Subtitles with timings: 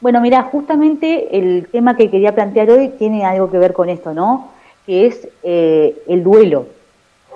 [0.00, 4.12] Bueno, mira, justamente el tema que quería plantear hoy tiene algo que ver con esto,
[4.12, 4.50] ¿no?
[4.84, 6.66] Que es eh, el duelo.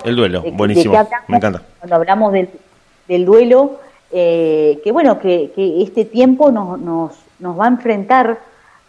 [0.05, 0.93] El duelo, buenísimo,
[1.27, 1.61] me encanta.
[1.79, 2.49] Cuando hablamos del,
[3.07, 3.79] del duelo,
[4.11, 8.39] eh, que bueno, que, que este tiempo nos, nos, nos, va a enfrentar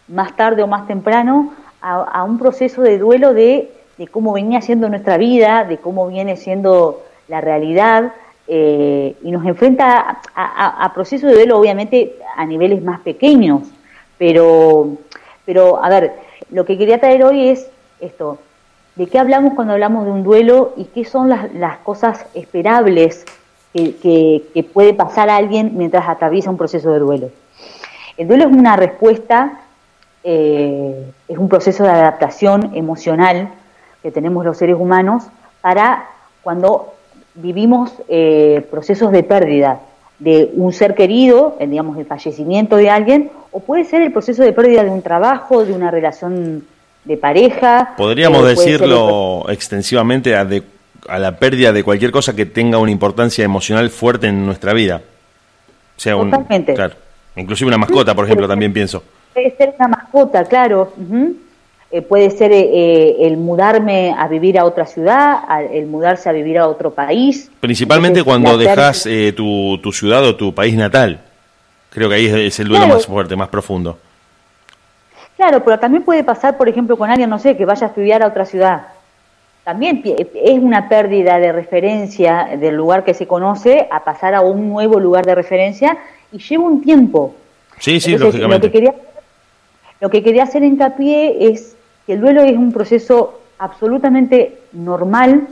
[0.07, 4.61] más tarde o más temprano a, a un proceso de duelo de, de, cómo venía
[4.61, 8.11] siendo nuestra vida, de cómo viene siendo la realidad,
[8.47, 13.69] eh, y nos enfrenta a, procesos de duelo obviamente a niveles más pequeños,
[14.17, 14.97] pero,
[15.45, 16.13] pero a ver,
[16.51, 17.69] lo que quería traer hoy es
[18.01, 18.39] esto,
[18.95, 23.25] ¿de qué hablamos cuando hablamos de un duelo y qué son las, las cosas esperables
[23.73, 23.95] que,
[24.53, 27.29] que, puede pasar a alguien mientras atraviesa un proceso de duelo?
[28.17, 29.61] El duelo es una respuesta,
[30.23, 33.49] eh, es un proceso de adaptación emocional
[34.01, 35.23] que tenemos los seres humanos
[35.61, 36.09] para
[36.43, 36.93] cuando
[37.35, 39.79] vivimos eh, procesos de pérdida
[40.19, 44.43] de un ser querido, eh, digamos, el fallecimiento de alguien, o puede ser el proceso
[44.43, 46.63] de pérdida de un trabajo, de una relación
[47.03, 47.93] de pareja.
[47.97, 50.63] Podríamos eh, decirlo extensivamente a, de,
[51.07, 55.01] a, la pérdida de cualquier cosa que tenga una importancia emocional fuerte en nuestra vida.
[55.97, 56.73] sea, Totalmente.
[56.73, 56.95] claro,
[57.35, 59.03] inclusive una mascota, por ejemplo, también pienso.
[59.33, 60.93] Puede ser una mascota, claro.
[61.95, 66.31] Eh, puede ser eh, eh, el mudarme a vivir a otra ciudad, el mudarse a
[66.31, 67.51] vivir a otro país.
[67.59, 71.19] Principalmente cuando dejas tu, tu, ciudad o tu país natal.
[71.91, 73.99] Creo que ahí es, el duelo más fuerte, más profundo.
[75.35, 78.23] Claro, pero también puede pasar, por ejemplo, con alguien, no sé, que vaya a estudiar
[78.23, 78.87] a otra ciudad.
[79.63, 84.67] También es una pérdida de referencia del lugar que se conoce a pasar a un
[84.67, 85.95] nuevo lugar de referencia
[86.31, 87.35] y lleva un tiempo.
[87.77, 88.65] Sí, sí, lógicamente.
[88.65, 88.95] Lo que, quería,
[90.01, 91.73] lo que quería hacer hincapié es
[92.05, 95.47] que el duelo es un proceso absolutamente normal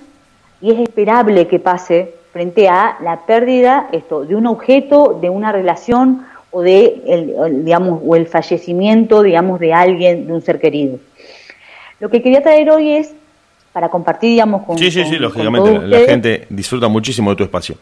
[0.61, 5.51] y es esperable que pase frente a la pérdida esto de un objeto, de una
[5.51, 10.99] relación o de el, digamos o el fallecimiento, digamos, de alguien, de un ser querido.
[11.99, 13.13] Lo que quería traer hoy es
[13.71, 17.75] para compartir, digamos, con Sí, sí, sí, lógicamente la gente disfruta muchísimo de tu espacio.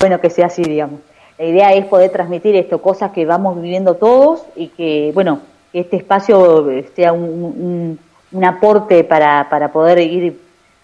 [0.00, 1.00] Bueno, que sea así, digamos.
[1.42, 5.40] La idea es poder transmitir esto, cosas que vamos viviendo todos y que, bueno,
[5.72, 7.98] este espacio sea un,
[8.44, 10.38] aporte para, para poder ir,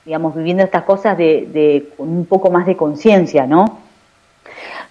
[0.05, 3.79] digamos, viviendo estas cosas de, de con un poco más de conciencia, ¿no?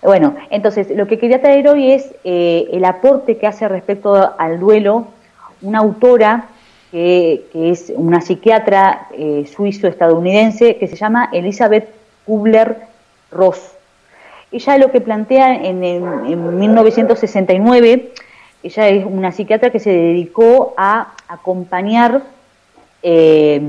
[0.01, 4.61] Bueno, entonces lo que quería traer hoy es eh, el aporte que hace respecto al
[4.61, 5.07] duelo
[5.61, 6.45] una autora
[6.91, 11.89] que, que es una psiquiatra eh, suizo-estadounidense que se llama Elizabeth
[12.25, 13.76] Kubler-Ross.
[14.52, 18.13] Ella lo que plantea en, en, 1969,
[18.63, 22.24] ella es una psiquiatra que se dedicó a acompañar
[23.03, 23.62] eh,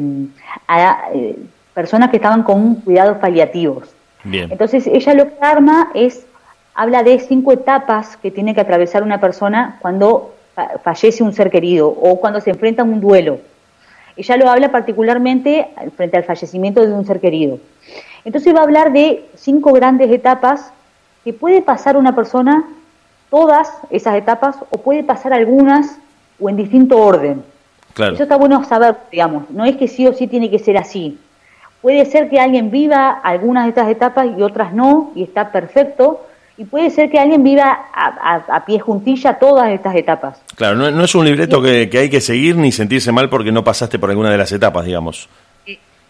[0.69, 1.37] a eh,
[1.75, 3.89] personas que estaban con cuidados paliativos.
[4.25, 4.51] Bien.
[4.51, 6.27] Entonces ella lo que arma es,
[6.75, 10.35] habla de cinco etapas que tiene que atravesar una persona cuando
[10.83, 13.39] fallece un ser querido o cuando se enfrenta a un duelo.
[14.17, 17.61] Ella lo habla particularmente frente al fallecimiento de un ser querido.
[18.25, 20.73] Entonces va a hablar de cinco grandes etapas
[21.25, 22.65] que puede pasar una persona
[23.31, 25.99] todas esas etapas o puede pasar algunas
[26.41, 27.43] o en distinto orden.
[27.95, 28.15] Claro.
[28.15, 31.19] Eso está bueno saber, digamos, no es que sí o sí tiene que ser así.
[31.83, 36.25] Puede ser que alguien viva algunas de estas etapas y otras no, y está perfecto,
[36.57, 40.41] y puede ser que alguien viva a, a, a pie juntilla todas estas etapas.
[40.57, 43.53] Claro, no, no es un libreto que, que, hay que seguir ni sentirse mal porque
[43.53, 45.29] no pasaste por alguna de las etapas, digamos.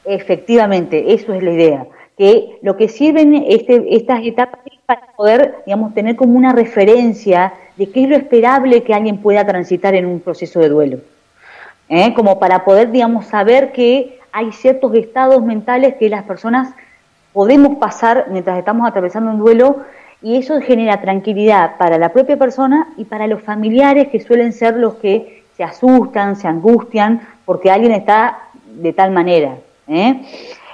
[0.05, 1.87] Efectivamente, eso es la idea
[2.19, 7.55] que lo que sirven este, estas etapas es para poder, digamos, tener como una referencia
[7.77, 10.99] de qué es lo esperable que alguien pueda transitar en un proceso de duelo.
[11.89, 12.13] ¿Eh?
[12.15, 16.75] Como para poder, digamos, saber que hay ciertos estados mentales que las personas
[17.33, 19.85] podemos pasar mientras estamos atravesando un duelo
[20.21, 24.77] y eso genera tranquilidad para la propia persona y para los familiares que suelen ser
[24.77, 29.57] los que se asustan, se angustian porque alguien está de tal manera.
[29.87, 30.21] ¿eh?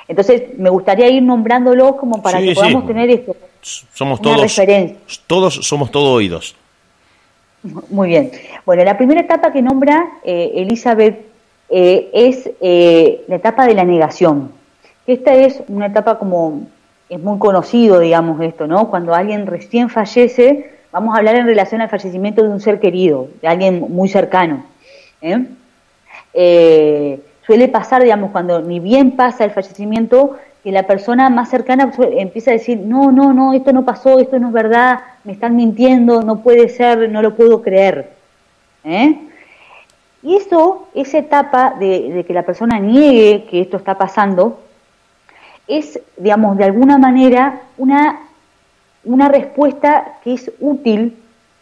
[0.09, 2.89] Entonces, me gustaría ir nombrándolos como para sí, que podamos sí.
[2.89, 3.37] tener esto.
[3.63, 4.97] Somos todos, referencia.
[5.27, 6.55] todos somos todo oídos.
[7.89, 8.31] Muy bien.
[8.67, 11.19] Bueno, la primera etapa que nombra eh, Elizabeth
[11.71, 14.53] eh, es eh, la etapa de la negación.
[15.07, 16.67] Esta es una etapa como,
[17.09, 18.91] es muy conocido, digamos, esto, ¿no?
[18.91, 23.29] Cuando alguien recién fallece, vamos a hablar en relación al fallecimiento de un ser querido,
[23.41, 24.67] de alguien muy cercano.
[25.23, 25.47] ¿eh?
[27.47, 32.51] Suele pasar, digamos, cuando ni bien pasa el fallecimiento, que la persona más cercana empieza
[32.51, 36.23] a decir, no, no, no, esto no pasó, esto no es verdad, me están mintiendo,
[36.23, 38.11] no puede ser, no lo puedo creer.
[38.85, 39.19] ¿Eh?
[40.23, 44.61] Y eso, esa etapa de, de, que la persona niegue que esto está pasando,
[45.69, 48.21] es, digamos, de alguna manera una
[49.05, 51.17] una respuesta que es útil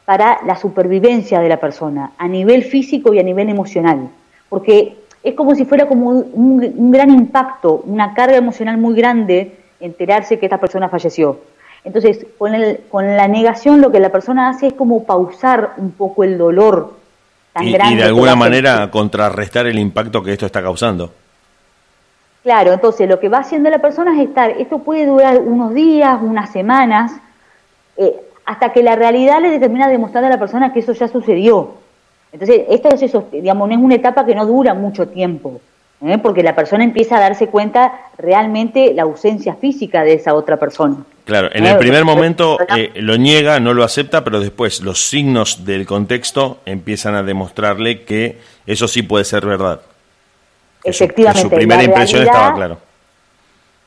[0.05, 4.09] para la supervivencia de la persona, a nivel físico y a nivel emocional,
[4.49, 10.39] porque es como si fuera como un, gran impacto, una carga emocional muy grande enterarse
[10.39, 11.41] que esta persona falleció.
[11.85, 15.93] Entonces, con, el, con la negación lo que la persona hace es como pausar un
[15.93, 16.95] poco el dolor
[17.53, 17.95] tan grande.
[17.95, 21.13] Y de alguna manera contrarrestar el impacto que esto está causando.
[22.43, 26.19] Claro, entonces lo que va haciendo la persona es estar, esto puede durar unos días,
[26.21, 27.13] unas semanas,
[27.97, 31.82] eh, hasta que la realidad le determina demostrar a la persona que eso ya sucedió.
[32.33, 35.61] Entonces, esto es eso, digamos, no es una etapa que no dura mucho tiempo,
[36.03, 36.17] ¿eh?
[36.19, 40.97] porque la persona empieza a darse cuenta realmente la ausencia física de esa otra persona.
[41.25, 45.65] Claro, en el primer momento eh, lo niega, no lo acepta, pero después los signos
[45.65, 49.83] del contexto empiezan a demostrarle que eso sí puede ser verdad.
[50.83, 51.43] Efectivamente.
[51.43, 52.79] Su, primera impresión estaba claro.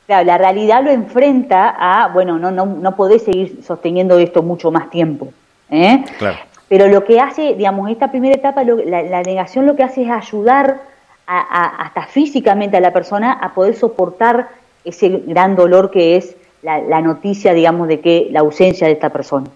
[0.05, 4.71] Claro, la realidad lo enfrenta a, bueno, no, no, no podés seguir sosteniendo esto mucho
[4.71, 5.33] más tiempo.
[5.69, 6.05] ¿eh?
[6.19, 6.37] Claro.
[6.67, 10.81] Pero lo que hace, digamos, esta primera etapa, la, negación lo que hace es ayudar
[11.27, 14.49] hasta físicamente a la persona a poder soportar
[14.83, 19.47] ese gran dolor que es la, noticia, digamos, de que la ausencia de esta persona.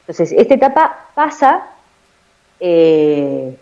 [0.00, 1.66] Entonces, esta etapa pasa
[2.60, 3.54] eh,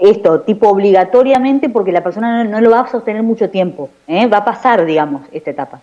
[0.00, 4.26] esto, tipo obligatoriamente, porque la persona no, lo va a sostener mucho tiempo, ¿eh?
[4.26, 5.80] va a pasar, digamos, esta etapa.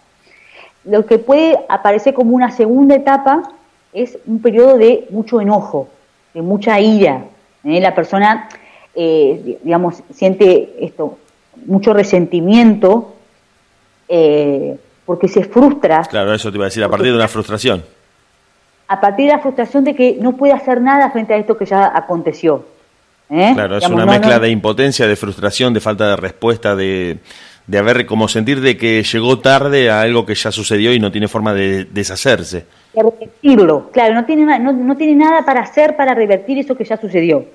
[0.85, 3.43] Lo que puede aparecer como una segunda etapa
[3.91, 5.89] es un periodo de mucho enojo,
[6.37, 7.25] de mucha ira.
[7.63, 7.81] ¿eh?
[7.81, 8.47] La persona,
[8.93, 11.17] eh, digamos, siente esto,
[11.65, 13.15] mucho resentimiento
[15.05, 16.03] porque se frustra.
[16.03, 17.83] Claro, eso te iba a decir, a partir de una frustración.
[18.87, 21.65] A partir de la frustración de que no puede hacer nada frente a esto que
[21.65, 22.63] ya aconteció.
[23.29, 23.51] ¿Eh?
[23.55, 27.17] Claro, es una mezcla de impotencia, de frustración, de falta de respuesta, de,
[27.67, 31.11] de haber como sentir de que llegó tarde a algo que ya sucedió y no
[31.11, 32.65] tiene forma de deshacerse.
[32.93, 36.85] De revertirlo, claro, no tiene, no, no tiene nada para hacer para revertir eso que
[36.85, 37.45] ya sucedió.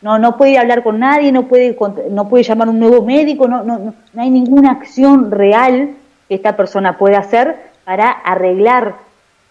[0.00, 1.76] No, no puede hablar con nadie, no puede,
[2.10, 5.90] no puede llamar a un nuevo médico, no, no, no, no hay ninguna acción real
[6.26, 7.54] que esta persona pueda hacer
[7.84, 8.94] para arreglar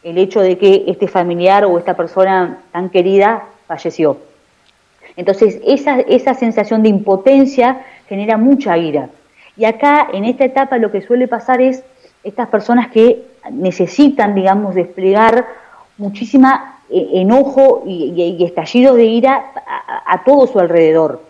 [0.01, 4.17] el hecho de que este familiar o esta persona tan querida falleció.
[5.15, 9.09] Entonces, esa, esa sensación de impotencia genera mucha ira.
[9.59, 11.83] Y acá, en esta etapa, lo que suele pasar es
[12.23, 15.45] estas personas que necesitan, digamos, desplegar
[15.97, 19.51] muchísima eh, enojo y, estallido de ira
[20.05, 21.21] a, todo su alrededor,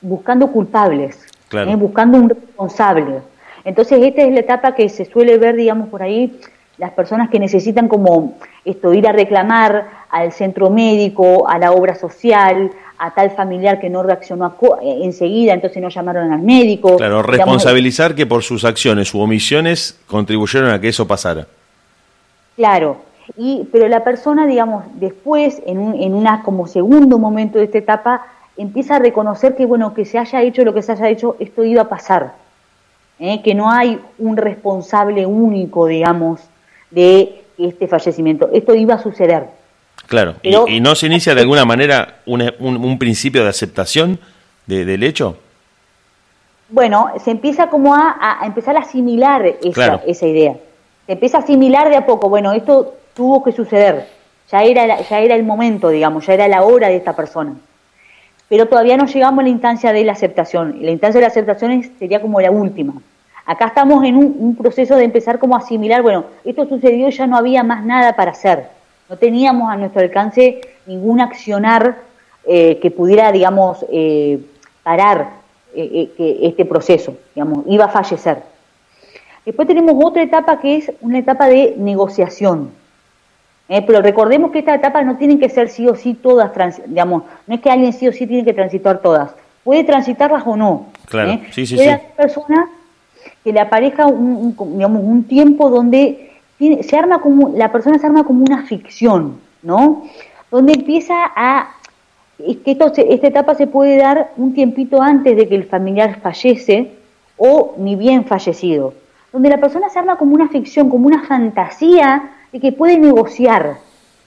[0.00, 1.76] buscando culpables, ¿eh?
[1.76, 3.20] buscando un responsable.
[3.64, 6.36] Entonces, esta es la etapa que se suele ver, digamos, por ahí,
[6.78, 11.94] las personas que necesitan como esto, ir a reclamar al centro médico, a la obra
[11.94, 16.96] social, a tal familiar que no reaccionó eh, enseguida, entonces no llamaron al médico.
[16.96, 21.46] Claro, responsabilizar que por sus acciones u omisiones contribuyeron a que eso pasara.
[22.56, 22.98] Claro,
[23.36, 27.78] y, pero la persona, digamos, después, en, un, en una como segundo momento de esta
[27.78, 31.36] etapa, empieza a reconocer que, bueno, que se haya hecho lo que se haya hecho,
[31.38, 32.34] esto iba a pasar.
[33.18, 33.42] ¿eh?
[33.42, 36.40] Que no hay un responsable único, digamos,
[36.90, 38.50] de este fallecimiento.
[38.52, 39.46] Esto iba a suceder.
[40.08, 44.18] Claro, ¿Y, no se inicia de alguna manera un, principio de aceptación
[44.66, 45.36] del hecho?
[46.70, 50.54] Bueno, se empieza como a, empezar a asimilar esa, esa, idea.
[51.04, 54.06] Se empieza a asimilar de a poco, bueno, esto tuvo que suceder,
[54.50, 57.52] ya era, ya era el momento, digamos, ya era la hora de esta persona.
[58.48, 60.78] Pero todavía no llegamos a la instancia de la aceptación.
[60.80, 62.94] La instancia de la aceptación sería como la última.
[63.44, 67.26] Acá estamos en un, un proceso de empezar como a asimilar, bueno, esto sucedió, ya
[67.26, 68.77] no había más nada para hacer
[69.08, 71.98] no teníamos a nuestro alcance ningún accionar
[72.46, 74.40] eh, que pudiera, digamos, eh,
[74.82, 75.30] parar
[75.74, 76.10] eh,
[76.42, 78.42] este proceso, digamos, iba a fallecer.
[79.44, 82.70] Después tenemos otra etapa que es una etapa de negociación.
[83.68, 86.50] pero recordemos que esta etapa no tienen que ser sí o sí todas,
[86.86, 89.30] digamos, no es que alguien sí o sí tiene que transitar todas,
[89.64, 90.86] puede transitarlas o no.
[91.06, 92.02] Claro, sí, sí, puede sí.
[92.16, 92.68] persona
[93.44, 96.27] que le aparezca un, digamos, un tiempo donde
[96.58, 100.04] se arma como, la persona se arma como una ficción, ¿no?
[100.50, 101.74] Donde empieza a,
[102.36, 106.92] que esto, esta etapa se puede dar un tiempito antes de que el familiar fallece
[107.36, 108.94] o ni bien fallecido,
[109.32, 113.76] donde la persona se arma como una ficción, como una fantasía de que puede negociar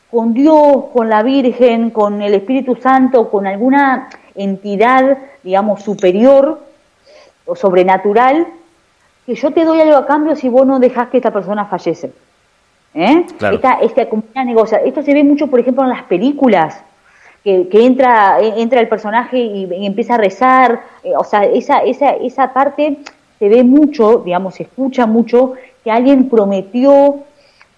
[0.09, 6.59] con Dios, con la Virgen, con el Espíritu Santo, con alguna entidad, digamos, superior
[7.45, 8.47] o sobrenatural,
[9.31, 12.11] que yo te doy algo a cambio si vos no dejás que esta persona fallece.
[12.93, 13.25] ¿Eh?
[13.39, 14.79] Esta, esta negocia.
[14.79, 16.83] Esto se ve mucho, por ejemplo, en las películas,
[17.41, 20.81] que, entra, e, entra el personaje y, empieza a rezar.
[21.01, 22.97] Eh, o sea, esa, esa, esa parte
[23.39, 27.19] se ve mucho, digamos, se escucha mucho, que alguien prometió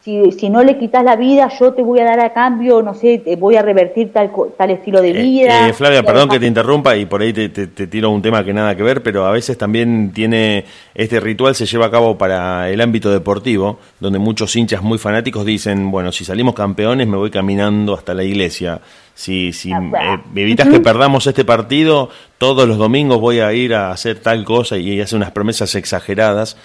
[0.03, 2.93] si, si no le quitas la vida, yo te voy a dar a cambio, no
[2.93, 5.69] sé, te voy a revertir tal, tal estilo de eh, vida.
[5.69, 8.53] Eh, Flavia, perdón que te interrumpa y por ahí te, te, tiro un tema que
[8.53, 12.69] nada que ver, pero a veces también tiene, este ritual se lleva a cabo para
[12.69, 17.31] el ámbito deportivo, donde muchos hinchas muy fanáticos dicen, bueno, si salimos campeones me voy
[17.31, 18.81] caminando hasta la iglesia.
[19.15, 23.73] Si, si ah, eh, evitas que perdamos este partido, todos los domingos voy a ir
[23.73, 26.57] a hacer tal cosa y hace unas promesas exageradas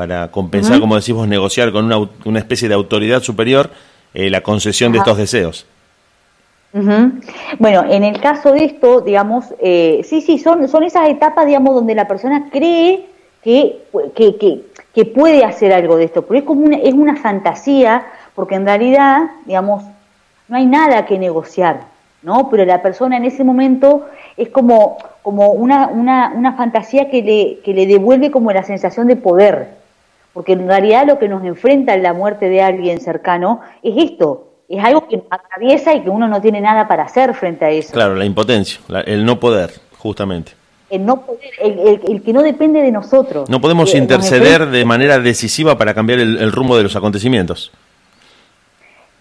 [0.00, 3.68] para compensar, como decimos, negociar con una, una, especie de autoridad superior
[4.14, 5.66] eh, la concesión de estos deseos.
[6.72, 11.74] Bueno, en el caso de esto, digamos, eh, sí, sí, son, son esas etapas, digamos,
[11.74, 13.08] donde la persona cree
[13.44, 13.82] que,
[14.16, 14.62] que,
[14.94, 18.64] que, puede hacer algo de esto, pero es como una, es una fantasía, porque en
[18.64, 19.84] realidad, digamos,
[20.48, 21.82] no hay nada que negociar,
[22.22, 22.48] ¿no?
[22.48, 24.06] Pero la persona en ese momento
[24.38, 29.06] es como, como una, una, una fantasía que le, que le devuelve como la sensación
[29.08, 29.79] de poder,
[30.32, 34.50] porque en realidad lo que nos enfrenta en la muerte de alguien cercano es esto,
[34.68, 37.70] es algo que nos atraviesa y que uno no tiene nada para hacer frente a
[37.70, 37.92] eso.
[37.92, 40.52] Claro, la impotencia, el no poder, justamente.
[40.88, 43.48] El no poder, el, que no depende de nosotros.
[43.50, 47.72] No podemos interceder de manera decisiva para cambiar el, rumbo de los acontecimientos.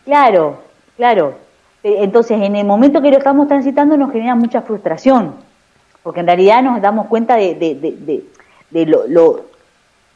[0.05, 0.61] Claro,
[0.97, 1.35] claro.
[1.83, 5.35] Eh, entonces, en el momento que lo estamos transitando nos genera mucha frustración,
[6.03, 8.23] porque en realidad nos damos cuenta de, de,
[8.71, 9.45] de, lo,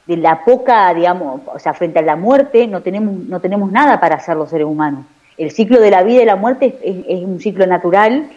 [0.05, 3.99] de la poca, digamos, o sea, frente a la muerte no tenemos, no tenemos nada
[3.99, 5.05] para hacer los seres humanos.
[5.37, 8.29] El ciclo de la vida y la muerte es, un ciclo natural.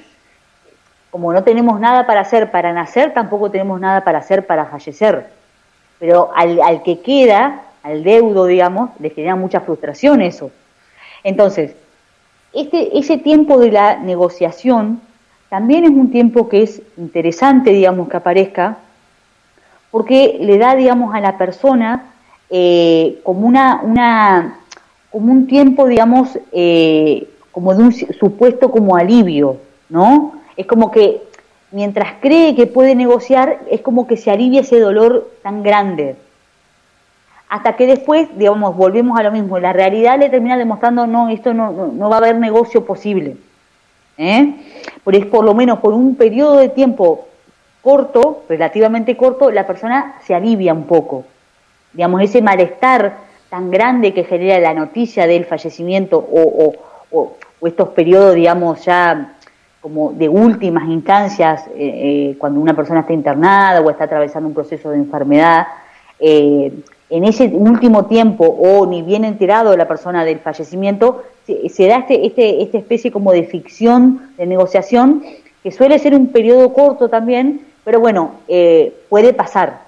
[1.11, 5.27] Como no tenemos nada para hacer para nacer, tampoco tenemos nada para hacer para fallecer.
[5.99, 10.51] Pero al, al que queda, al deudo, digamos, le genera mucha frustración eso.
[11.23, 11.75] Entonces,
[12.53, 15.01] este, ese tiempo de la negociación
[15.49, 18.79] también es un tiempo que es interesante, digamos, que aparezca,
[19.97, 22.13] porque le da, digamos, a la persona
[22.51, 24.59] eh, como una, una,
[25.11, 29.57] como un tiempo, digamos, eh, como de un supuesto como alivio,
[29.89, 30.35] ¿no?
[30.55, 31.23] Es como que
[31.71, 36.17] mientras cree que puede negociar, es como que se alivia ese dolor tan grande.
[37.49, 41.55] Hasta que después, digamos, volvemos a lo mismo, la realidad le termina demostrando, no, esto
[41.55, 43.39] no, no va a haber negocio posible.
[44.19, 44.57] ¿eh?
[45.05, 47.29] Por, por lo menos por un periodo de tiempo
[47.87, 51.25] corto, relativamente corto, la persona se alivia un poco.
[51.93, 56.75] Digamos, ese malestar tan grande que genera la noticia del fallecimiento o,
[57.65, 59.37] estos periodos, digamos, ya
[59.81, 64.55] como de últimas instancias, eh, eh, cuando una persona está internada o está atravesando un
[64.55, 65.69] proceso de enfermedad,
[66.19, 66.73] eh,
[67.09, 71.99] en ese último tiempo o ni bien enterado de la persona del fallecimiento, se, da
[71.99, 75.23] este, este, esta especie como de ficción, de negociación,
[75.67, 79.81] que suele ser un periodo corto también, pero bueno, eh, puede pasar.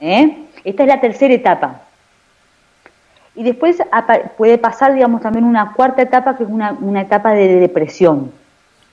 [0.00, 0.38] ¿eh?
[0.64, 1.82] Esta es la tercera etapa.
[3.34, 3.76] Y después
[4.38, 8.32] puede pasar, digamos, también una cuarta etapa, que es una, una etapa de depresión,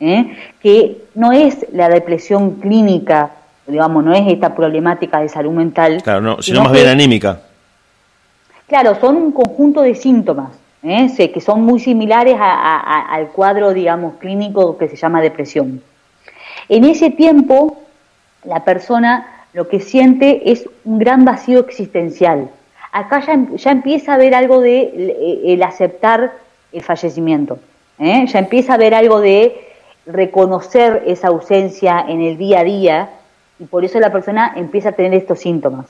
[0.01, 0.35] ¿eh?
[0.59, 3.31] que no es la depresión clínica,
[3.65, 6.03] digamos, no es esta problemática de salud mental.
[6.03, 7.39] Claro, no, sino, más bien anímica.
[8.67, 10.49] Claro, son un conjunto de síntomas,
[10.83, 11.31] ¿eh?
[11.33, 15.81] que son muy similares al cuadro, digamos, clínico que se llama depresión.
[16.69, 17.77] En ese tiempo,
[18.43, 22.49] la persona lo que siente es un gran vacío existencial.
[22.91, 23.23] Acá
[23.55, 26.33] ya, empieza a haber algo de eh, el aceptar
[26.71, 27.59] el fallecimiento,
[27.99, 28.25] ¿eh?
[28.27, 29.55] ya empieza a haber algo de
[30.05, 33.09] reconocer esa ausencia en el día a día
[33.59, 35.87] y por eso la persona empieza a tener estos síntomas.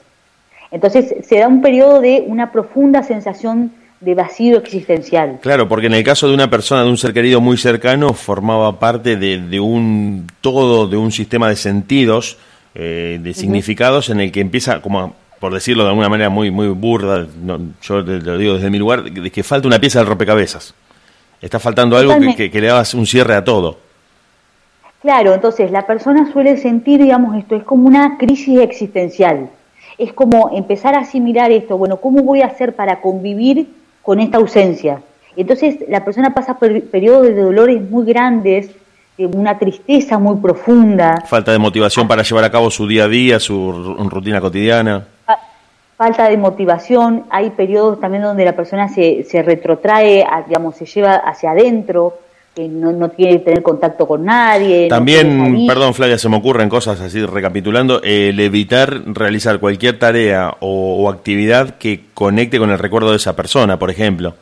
[0.71, 3.71] Entonces se da un periodo de una profunda sensación
[4.05, 5.39] de vacío existencial.
[5.41, 8.79] Claro, porque en el caso de una persona, de un ser querido muy cercano, formaba
[8.79, 12.37] parte de, un todo, de un sistema de sentidos,
[12.75, 16.67] eh, de significados en el que empieza, como por decirlo de alguna manera muy, muy
[16.67, 17.25] burda,
[17.81, 20.75] yo lo digo desde mi lugar, de que falta una pieza del rompecabezas.
[21.41, 23.77] Está faltando algo que, que, le da un cierre a todo.
[25.01, 29.49] Claro, entonces la persona suele sentir, digamos, esto es como una crisis existencial.
[29.97, 33.67] Es como empezar a asimilar esto, bueno, ¿cómo voy a hacer para convivir
[34.05, 35.01] con esta ausencia.
[35.35, 38.69] Entonces la persona pasa por periodos de dolores muy grandes,
[39.17, 41.23] de una tristeza muy profunda.
[41.25, 43.71] Falta de motivación para llevar a cabo su día a día, su
[44.09, 45.07] rutina cotidiana.
[45.97, 51.15] Falta de motivación, hay periodos también donde la persona se, se retrotrae, digamos, se lleva
[51.15, 52.19] hacia adentro,
[52.55, 54.87] que no, no quiere tener contacto con nadie.
[54.87, 61.09] También, perdón Flavia, se me ocurren cosas así recapitulando, el evitar realizar cualquier tarea o,
[61.09, 64.35] actividad que conecte con el recuerdo de esa persona, por ejemplo.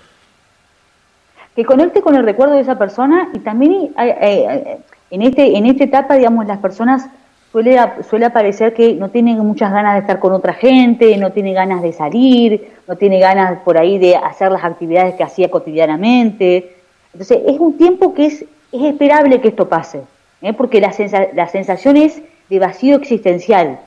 [1.56, 6.16] Que conecte con el recuerdo de esa persona y también en, este, en esta etapa,
[6.16, 7.08] digamos, las personas
[7.52, 11.54] suele, suele aparecer que no tiene muchas ganas de estar con otra gente, no tiene
[11.54, 16.83] ganas de salir, no tiene ganas por ahí de hacer las actividades que hacía cotidianamente.
[17.14, 20.02] Entonces, es un tiempo que es, es esperable que esto pase,
[20.42, 20.54] ¿eh?
[20.54, 20.94] porque la,
[21.34, 23.80] la sensación es de vacío existencial.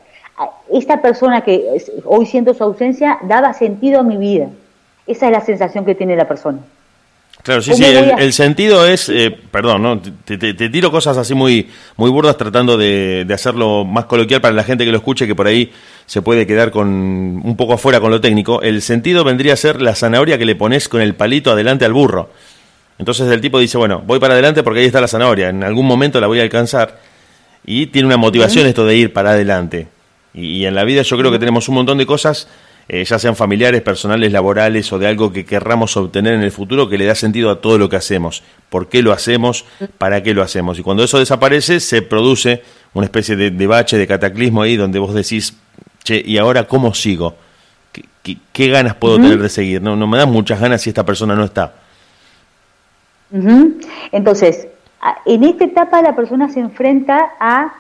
[0.73, 1.65] Esta persona que
[2.05, 4.49] hoy siento su ausencia daba sentido a mi vida.
[5.07, 6.59] Esa es la sensación que tiene la persona.
[7.43, 10.01] Claro, sí, sí, el, sentido es, eh, perdón, ¿no?
[10.01, 14.85] Te, tiro cosas así muy, muy burdas tratando de, hacerlo más coloquial para la gente
[14.85, 15.71] que lo escuche, que por ahí
[16.07, 18.63] se puede quedar con un poco afuera con lo técnico.
[18.63, 21.93] El sentido vendría a ser la zanahoria que le pones con el palito adelante al
[21.93, 22.31] burro.
[22.99, 25.87] Entonces el tipo dice, bueno, voy para adelante porque ahí está la zanahoria, en algún
[25.87, 26.99] momento la voy a alcanzar.
[27.65, 29.89] Y tiene una motivación esto de ir para adelante.
[30.33, 32.49] Y, y en la vida yo creo que tenemos un montón de cosas
[32.89, 36.89] eh, ya sean familiares, personales, laborales o de algo que querramos obtener en el futuro
[36.89, 38.45] que le da sentido a todo lo que hacemos.
[38.71, 39.65] ¿Por qué lo hacemos?
[39.99, 40.79] ¿Para qué lo hacemos?
[40.79, 42.63] Y cuando eso desaparece, se produce
[42.95, 45.55] una especie de, bache, de cataclismo ahí donde vos decís,
[46.05, 47.37] che, ¿y ahora cómo sigo?
[48.53, 49.83] ¿Qué, ganas puedo tener de seguir?
[49.83, 51.75] No, no me dan muchas ganas si esta persona no está.
[54.13, 54.69] Entonces,
[55.25, 57.75] en esta etapa la persona se enfrenta a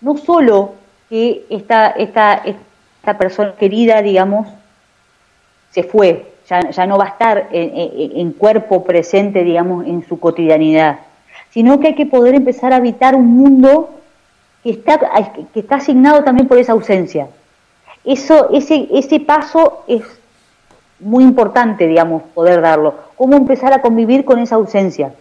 [0.00, 0.74] no solo
[1.08, 4.48] que esta, esta, esta persona querida, digamos,
[5.70, 11.00] se fue, ya, ya no va a estar en, cuerpo presente, digamos, en su cotidianidad,
[11.50, 13.90] sino que hay que poder empezar a habitar un mundo
[14.62, 14.98] que está,
[15.52, 17.28] que está asignado también por esa ausencia.
[18.04, 20.02] Eso, ese, ese paso es
[21.00, 22.94] muy importante, digamos, poder darlo.
[23.16, 25.12] ¿Cómo empezar a convivir con esa ausencia?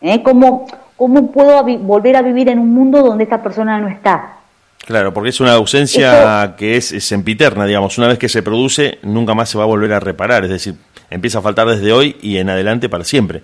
[0.00, 0.22] ¿Eh?
[0.22, 4.38] ¿Cómo, ¿Cómo puedo volver a vivir en un mundo donde esta persona no está?
[4.84, 7.98] Claro, porque es una ausencia que es, sempiterna, digamos.
[7.98, 10.44] Una vez que se produce, nunca más se va a volver a reparar.
[10.44, 10.76] Es decir,
[11.10, 13.42] empieza a faltar desde hoy y en adelante para siempre.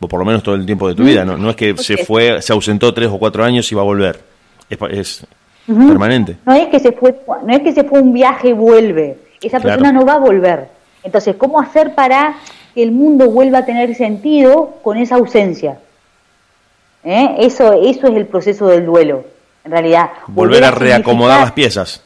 [0.00, 1.24] O por lo menos todo el tiempo de tu vida.
[1.24, 3.84] No, no es que se fue, se ausentó tres o cuatro años y va a
[3.84, 4.20] volver.
[4.68, 5.24] Es,
[5.66, 6.38] permanente.
[6.44, 7.14] No es que se fue,
[7.46, 9.16] no es que se fue un viaje y vuelve.
[9.40, 10.68] Esa persona no va a volver.
[11.04, 12.36] Entonces, ¿cómo hacer para
[12.74, 15.78] que el mundo vuelva a tener sentido con esa ausencia?
[17.04, 17.36] ¿Eh?
[17.38, 19.24] Eso, eso es el proceso del duelo
[19.64, 20.10] en realidad.
[20.26, 22.02] Volver, a, reacomodar las piezas.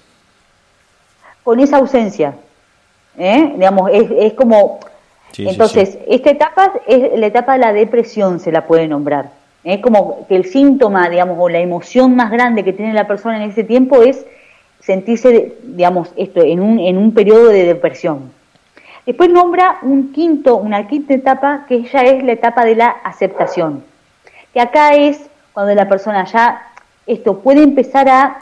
[1.42, 2.34] Con esa ausencia.
[3.18, 3.52] ¿eh?
[3.54, 4.80] Digamos, es, es como...
[5.37, 9.30] Entonces, esta etapa es la etapa de la depresión, se la puede nombrar.
[9.62, 9.80] Es ¿eh?
[9.80, 13.50] como que el síntoma, digamos, o la emoción más grande que tiene la persona en
[13.50, 14.24] ese tiempo es
[14.80, 18.32] sentirse, digamos, esto, en un, en un periodo de depresión.
[19.08, 23.82] Después nombra un quinto, una quinta etapa, que ya es la etapa de la aceptación.
[24.52, 26.60] Que acá es cuando la persona ya
[27.06, 28.38] esto puede empezar a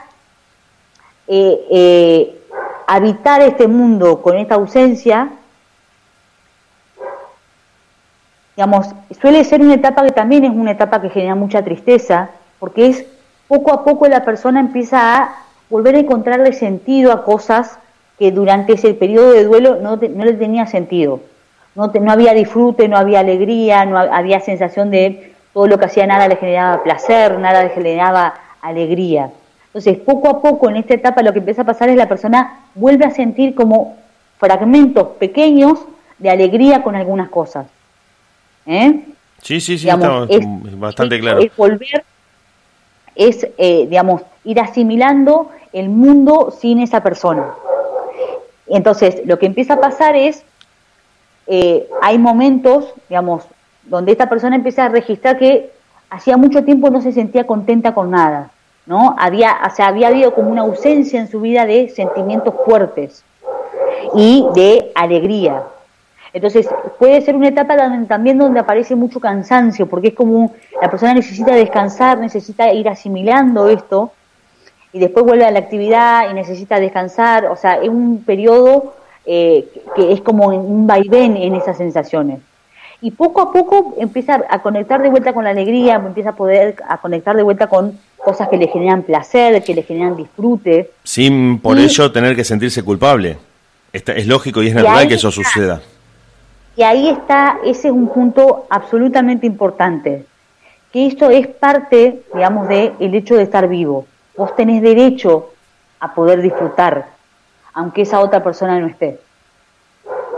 [1.25, 2.41] eh, eh,
[2.85, 5.29] habitar este mundo con esta ausencia,
[8.57, 8.87] digamos,
[9.21, 13.05] suele ser una etapa que también es una etapa que genera mucha tristeza, porque es
[13.47, 15.35] poco a poco la persona empieza a
[15.69, 17.79] volver a encontrarle sentido a cosas
[18.17, 21.21] que durante ese periodo de duelo no, no le tenía sentido.
[21.75, 26.07] No, no había disfrute, no había alegría, no había sensación de todo lo que hacía,
[26.07, 29.31] nada le generaba placer, nada le generaba alegría.
[29.67, 32.61] Entonces, poco a poco en esta etapa lo que empieza a pasar es la persona
[32.73, 33.95] vuelve a sentir como
[34.39, 35.79] fragmentos pequeños
[36.17, 37.67] de alegría con algunas cosas.
[38.65, 39.05] ¿Eh?
[39.41, 41.39] Sí, sí, sí, es, bastante claro.
[41.39, 42.03] Es volver,
[43.15, 47.53] es, eh, digamos, ir asimilando el mundo sin esa persona.
[48.69, 50.43] Entonces, lo que empieza a pasar es,
[51.47, 53.43] eh, hay momentos, digamos,
[53.83, 55.71] donde esta persona empieza a registrar que
[56.09, 58.51] hacía mucho tiempo no se sentía contenta con nada,
[58.85, 59.15] ¿no?
[59.17, 63.23] Había, o sea, había habido como una ausencia en su vida de sentimientos fuertes
[64.15, 65.63] y de alegría.
[66.33, 66.67] Entonces,
[66.99, 67.75] puede ser una etapa
[68.07, 73.69] también donde aparece mucho cansancio, porque es como la persona necesita descansar, necesita ir asimilando
[73.69, 74.11] esto,
[74.97, 79.67] y después vuelve a la actividad y necesita descansar, o sea, es un periodo eh,
[79.95, 82.39] que es como un vaivén en esas sensaciones
[83.01, 86.75] y poco a poco empieza a conectar de vuelta con la alegría, empieza a poder
[86.87, 90.91] a conectar de vuelta con cosas que le generan placer, que le generan disfrute.
[91.03, 93.37] Sin por ello tener que sentirse culpable.
[93.93, 95.81] es lógico y es natural que eso suceda.
[96.75, 100.25] Y ahí está, ese es un punto absolutamente importante,
[100.91, 104.05] que esto es parte, digamos, del el hecho de estar vivo.
[104.37, 105.51] Vos tenés derecho
[105.99, 107.07] a poder disfrutar,
[107.73, 109.19] aunque esa otra persona no esté.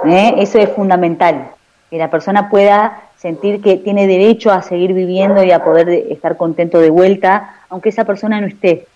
[0.06, 0.36] ¿Eh?
[0.38, 1.52] Eso es fundamental
[1.90, 6.38] que la persona pueda sentir que tiene derecho a seguir viviendo y a poder estar
[6.38, 8.88] contento de vuelta, aunque esa persona no esté.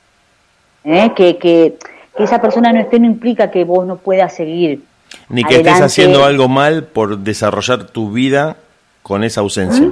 [0.85, 1.11] ¿Eh?
[1.15, 1.77] Que, que,
[2.17, 4.83] esa persona no esté no implica que vos no puedas seguir.
[5.29, 8.57] Ni que estés haciendo algo mal por desarrollar tu vida
[9.01, 9.91] con esa ausencia.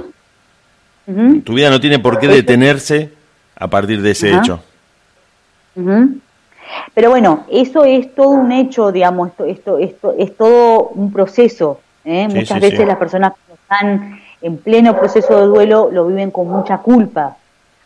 [1.04, 3.10] Tu vida no tiene por qué detenerse
[3.56, 4.62] a partir de ese hecho.
[6.94, 11.80] Pero bueno, eso es todo un hecho, digamos, esto, esto, esto es todo un proceso.
[12.04, 12.28] ¿eh?
[12.28, 16.78] Muchas veces las personas que están en pleno proceso de duelo lo viven con mucha
[16.78, 17.36] culpa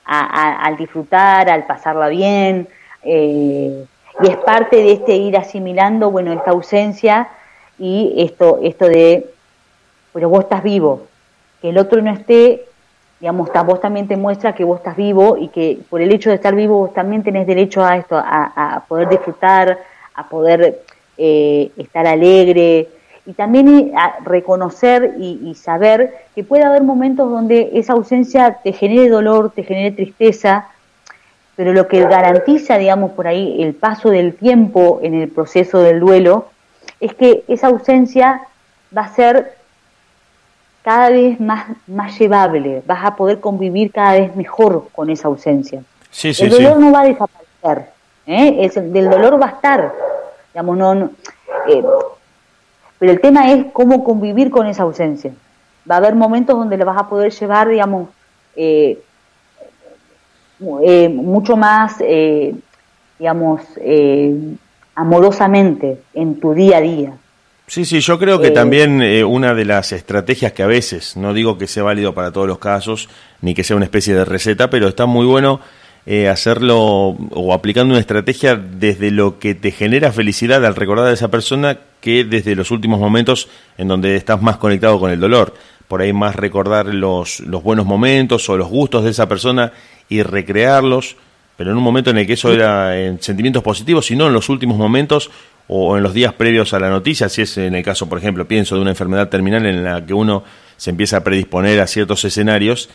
[0.05, 2.69] al disfrutar, al pasarla bien,
[3.03, 3.85] eh,
[4.21, 7.29] y es parte de este ir asimilando, bueno, esta ausencia
[7.79, 9.29] y esto, esto de,
[10.13, 11.07] pero vos estás vivo,
[11.61, 12.65] que el otro no esté,
[13.21, 16.37] digamos, vos también te muestra que vos estás vivo y que por el hecho de
[16.37, 19.79] estar vivo vos también tenés derecho a esto, a, poder disfrutar,
[20.15, 20.83] a poder
[21.17, 22.89] eh, estar alegre,
[23.27, 29.09] y también a reconocer y, saber que puede haber momentos donde esa ausencia te genere
[29.09, 30.69] dolor, te genere tristeza,
[31.57, 35.99] pero lo que garantiza, digamos, por ahí el paso del tiempo en el proceso del
[35.99, 36.47] duelo
[37.01, 38.43] es que esa ausencia
[38.97, 39.57] va a ser
[40.87, 45.83] cada vez más, más llevable, vas a poder convivir cada vez mejor con esa ausencia.
[46.23, 47.91] el dolor no va a desaparecer,
[48.25, 48.71] ¿eh?
[48.73, 49.93] el, dolor va a estar,
[50.55, 51.11] digamos, no,
[51.67, 51.83] eh,
[53.01, 55.33] pero el tema es cómo convivir con esa ausencia.
[55.91, 58.09] Va a haber momentos donde le vas a poder llevar, digamos,
[58.55, 59.03] eh,
[60.85, 62.55] eh, mucho más, eh,
[63.19, 63.61] digamos,
[64.95, 67.13] amorosamente en tu día a día.
[67.67, 71.59] Sí, sí, yo creo que también una de las estrategias que a veces, no digo
[71.59, 73.09] que sea válido para todos los casos,
[73.41, 75.61] ni que sea una especie de receta, pero está muy bueno
[76.31, 81.33] hacerlo o aplicando una estrategia desde lo que te genera felicidad al recordar a esa
[81.33, 85.55] persona que desde los últimos momentos en donde estás más conectado con el dolor.
[85.89, 89.73] Por ahí más recordar los, los buenos momentos o los gustos de esa persona
[90.09, 91.17] y recrearlos,
[91.57, 94.49] pero en un momento en el que eso era en sentimientos positivos, sino en los
[94.49, 95.31] últimos momentos
[95.69, 98.47] o en los días previos a la noticia, si es en el caso, por ejemplo,
[98.47, 100.45] pienso de una enfermedad terminal en la que uno
[100.77, 102.89] se empieza a predisponer a ciertos escenarios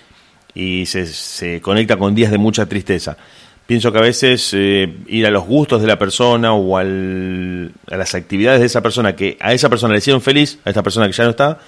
[0.53, 3.17] y se, se conecta con días de mucha tristeza.
[3.65, 8.15] Pienso que a veces eh, ir a los gustos de la persona o a las
[8.15, 11.13] actividades de esa persona que a esa persona le hicieron feliz, a esta persona que
[11.13, 11.59] ya no está,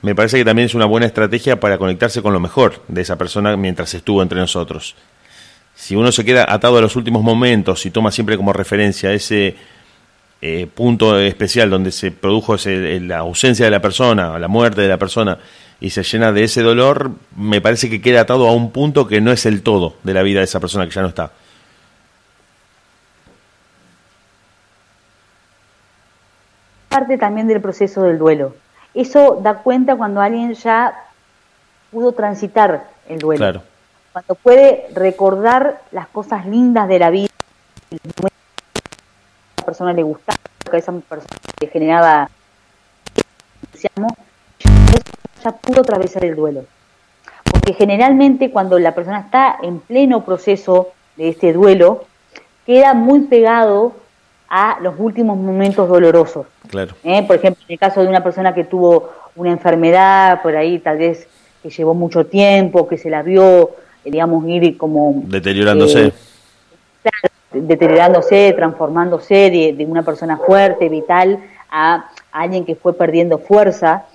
[0.00, 3.18] me parece que también es una buena estrategia para conectarse con lo mejor de esa
[3.18, 4.96] persona mientras estuvo entre nosotros.
[5.74, 9.56] Si uno se queda atado a los últimos momentos y toma siempre como referencia ese
[10.40, 14.98] eh, punto especial donde se produjo la ausencia de la persona, la muerte de la
[14.98, 15.38] persona,
[15.80, 19.20] y se llena de ese dolor, me parece que queda atado a un punto que
[19.20, 21.32] no es el todo de la vida de esa persona que ya no está.
[26.92, 28.54] parte también del proceso del duelo.
[28.92, 30.94] Eso da cuenta cuando alguien ya
[31.90, 33.62] pudo transitar el duelo.
[34.12, 37.30] Cuando puede recordar las cosas lindas de la vida,
[37.90, 37.96] a
[39.56, 40.38] esa persona le gustaba,
[40.70, 42.28] que a esa persona le generaba
[43.62, 44.08] entusiasmo,
[45.42, 46.64] ya pudo atravesar el duelo.
[47.50, 52.04] Porque generalmente cuando la persona está en pleno proceso de este duelo,
[52.66, 53.94] queda muy pegado
[54.50, 56.46] a los últimos momentos dolorosos.
[56.68, 56.94] Claro.
[57.02, 57.22] ¿Eh?
[57.26, 60.98] Por ejemplo, en el caso de una persona que tuvo una enfermedad, por ahí tal
[60.98, 61.26] vez
[61.62, 63.70] que llevó mucho tiempo, que se la vio,
[64.04, 65.22] digamos, ir como...
[65.26, 66.06] Deteriorándose.
[66.06, 66.12] Eh,
[67.52, 71.38] deteriorándose, transformándose de, una persona fuerte, vital,
[71.70, 74.06] a, alguien que fue perdiendo fuerza,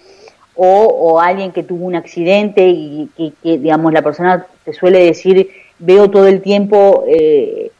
[0.56, 5.50] o, o alguien que tuvo un accidente y que, digamos, la persona te suele decir,
[5.78, 7.71] veo todo el tiempo el,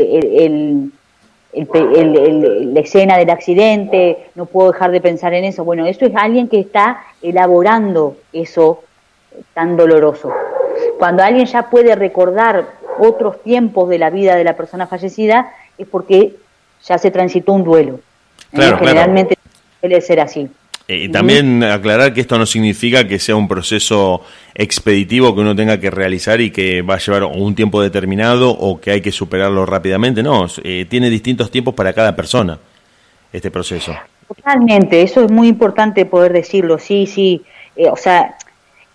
[0.00, 0.92] el
[1.56, 5.64] la escena del accidente, no puedo dejar de pensar en eso.
[5.64, 8.82] Bueno, eso es alguien que está elaborando eso
[9.54, 10.32] tan doloroso.
[10.98, 12.66] Cuando alguien ya puede recordar
[12.98, 16.36] otros tiempos de la vida de la persona fallecida, es porque
[16.86, 18.00] ya se transitó un duelo.
[18.52, 18.72] ¿eh?
[18.78, 19.36] Generalmente
[19.80, 20.48] suele ser así.
[20.88, 24.22] Eh, y también aclarar que esto no significa que sea un proceso
[24.54, 28.80] expeditivo que uno tenga que realizar y que va a llevar un tiempo determinado o
[28.80, 30.22] que hay que superarlo rápidamente.
[30.22, 32.58] No, eh, tiene distintos tiempos para cada persona
[33.32, 33.94] este proceso.
[34.28, 37.42] Totalmente, eso es muy importante poder decirlo, sí, sí.
[37.74, 38.36] Eh, o sea,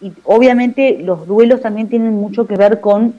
[0.02, 3.14] y obviamente los duelos también tienen mucho que ver con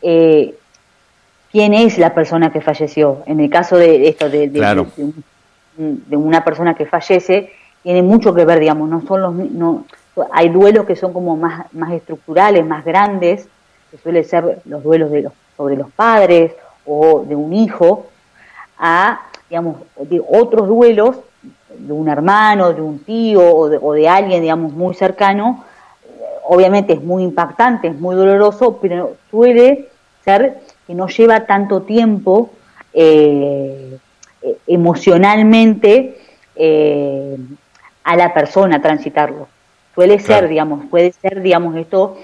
[0.00, 3.22] quién es la persona que falleció.
[3.26, 4.48] En el caso de esto, de,
[5.76, 7.50] de una persona que fallece,
[7.82, 9.84] tiene mucho que ver, digamos, no son los no,
[10.32, 13.48] hay duelos que son como más, más estructurales, más grandes,
[13.90, 16.52] que suelen ser los duelos de los, sobre los padres
[16.86, 18.06] o de un hijo,
[18.78, 21.16] a digamos, de otros duelos
[21.76, 25.64] de un hermano, de un tío o de, o de alguien, digamos, muy cercano,
[26.44, 29.88] obviamente es muy impactante, es muy doloroso, pero suele
[30.24, 32.50] ser que no lleva tanto tiempo
[32.92, 33.98] eh,
[34.42, 36.18] eh, emocionalmente
[36.56, 37.36] eh,
[38.04, 39.48] a la persona transitarlo.
[39.94, 42.16] Suele ser, digamos, puede ser, digamos, esto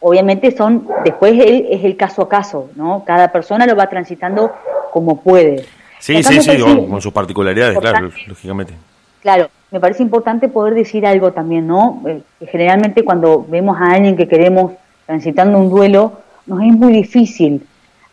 [0.00, 3.04] obviamente son, después él es el caso a caso, ¿no?
[3.04, 4.52] Cada persona lo va transitando
[4.90, 5.66] como puede.
[5.98, 8.72] Sí, sí, sí, con sus particularidades, claro, lógicamente.
[9.20, 12.02] Claro, me parece importante poder decir algo también, ¿no?
[12.06, 14.72] Eh, generalmente cuando vemos a alguien que queremos
[15.06, 16.12] transitando un duelo,
[16.46, 17.66] nos es muy difícil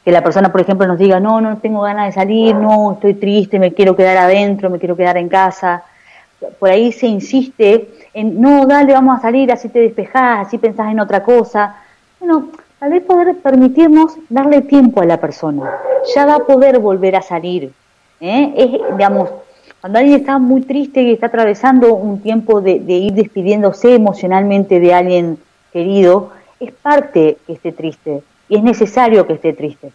[0.04, 3.16] que la persona, por ejemplo, nos diga, no, no tengo ganas de salir, no, estoy
[3.16, 5.84] triste, me quiero quedar adentro, me quiero quedar en casa.
[6.60, 10.92] Por ahí se insiste en, no, dale, vamos a salir, así te despejás, así pensás
[10.92, 11.76] en otra cosa.
[12.20, 15.72] Bueno, tal vez poder permitirnos darle tiempo a la persona.
[16.16, 17.74] Ya va a poder volver a salir.
[18.22, 18.54] ¿eh?
[18.56, 19.30] Es, digamos,
[19.82, 24.80] cuando alguien está muy triste y está atravesando un tiempo de, de ir despidiéndose emocionalmente
[24.80, 25.38] de alguien
[25.72, 29.92] querido, es parte que esté triste y es necesario que esté triste.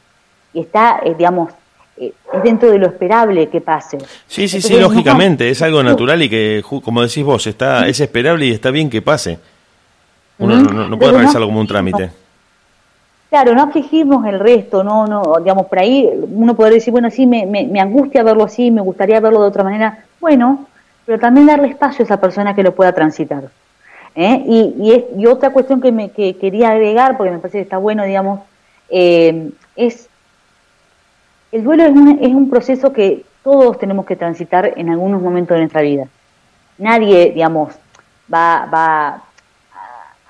[0.55, 1.53] Y está, eh, digamos,
[1.97, 3.99] eh, es dentro de lo esperable que pase.
[4.27, 8.47] Sí, sí, sí, lógicamente, es algo natural y que, como decís vos, está es esperable
[8.47, 9.39] y está bien que pase.
[10.39, 12.11] Uno no, puede realizarlo como un trámite.
[13.33, 17.27] Claro, no afligirnos el resto, no, no, digamos, por ahí uno puede decir, bueno, sí,
[17.27, 20.05] me, angustia verlo así, me gustaría verlo de otra manera.
[20.21, 20.67] Bueno,
[21.07, 23.45] pero también darle espacio a esa persona que lo pueda transitar.
[24.15, 24.45] ¿eh?
[24.47, 28.05] Y, y, otra cuestión que, me, que quería agregar, porque me parece que está bueno,
[28.05, 28.41] digamos,
[28.91, 30.11] eh, es
[31.53, 35.55] el duelo es un, es un proceso que todos tenemos que transitar en algunos momentos
[35.55, 36.07] de nuestra vida.
[36.77, 37.73] Nadie, digamos,
[38.31, 39.23] va, va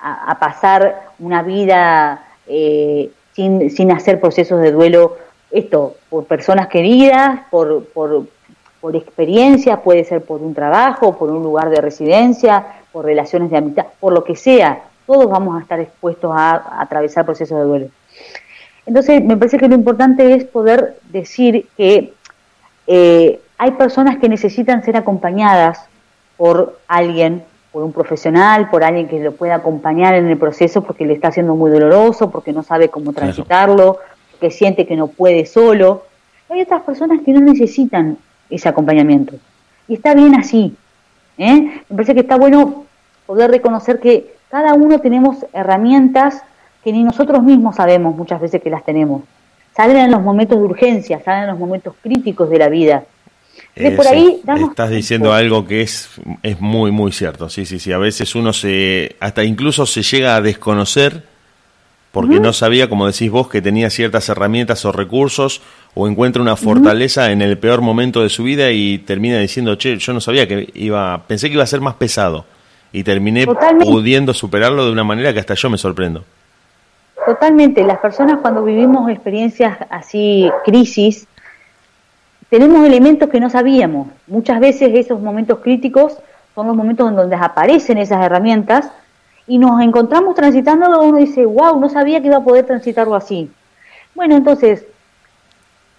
[0.00, 5.16] a, pasar una vida eh, sin, sin hacer procesos de duelo,
[5.50, 8.26] esto, por personas queridas, por, por,
[8.80, 13.58] por experiencias, puede ser por un trabajo, por un lugar de residencia, por relaciones de
[13.58, 17.88] amistad, por lo que sea, todos vamos a estar expuestos a, atravesar procesos de duelo.
[18.86, 22.12] Entonces, me parece que lo importante es poder decir que
[22.86, 25.86] eh, hay personas que necesitan ser acompañadas
[26.36, 31.06] por alguien, por un profesional, por alguien que lo pueda acompañar en el proceso porque
[31.06, 33.98] le está haciendo muy doloroso, porque no sabe cómo transitarlo,
[34.30, 36.04] porque siente que no puede solo.
[36.50, 38.18] Hay otras personas que no necesitan
[38.50, 39.36] ese acompañamiento.
[39.88, 40.76] Y está bien así.
[41.38, 41.82] ¿eh?
[41.88, 42.84] Me parece que está bueno
[43.26, 46.42] poder reconocer que cada uno tenemos herramientas
[46.84, 49.22] que ni nosotros mismos sabemos muchas veces que las tenemos.
[49.74, 53.04] Salen en los momentos de urgencia, salen en los momentos críticos de la vida.
[53.96, 56.10] Por ahí estás diciendo algo que es,
[56.42, 57.48] es muy, muy cierto.
[57.48, 57.92] Sí, sí, sí.
[57.92, 61.24] A veces uno se, hasta incluso se llega a desconocer
[62.12, 65.62] porque no sabía, como decís vos, que tenía ciertas herramientas o recursos
[65.94, 69.96] o encuentra una fortaleza en el peor momento de su vida y termina diciendo, che,
[69.96, 72.44] yo no sabía que iba, pensé que iba a ser más pesado
[72.92, 73.46] y terminé
[73.80, 76.22] pudiendo superarlo de una manera que hasta yo me sorprendo.
[77.24, 81.26] Totalmente, las personas cuando vivimos experiencias así, crisis,
[82.52, 84.08] tenemos elementos que no sabíamos.
[84.26, 86.18] Muchas veces esos momentos críticos
[86.54, 88.90] son los momentos en donde aparecen esas herramientas
[89.46, 93.50] y nos encontramos transitándolo, uno dice, wow, no sabía que iba a poder transitarlo así.
[94.14, 94.84] Bueno, entonces,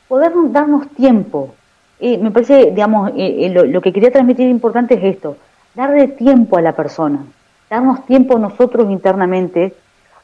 [0.07, 1.55] poder darnos tiempo.
[1.99, 5.37] Eh, me parece, digamos, eh, eh, lo, que quería transmitir importante es esto,
[5.73, 7.25] darle tiempo a la persona,
[7.67, 9.73] darnos tiempo nosotros internamente,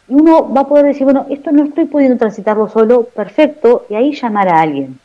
[0.08, 3.96] y uno va a poder decir, bueno, esto no estoy pudiendo transitarlo solo, perfecto, y
[3.96, 5.00] ahí llamar a alguien.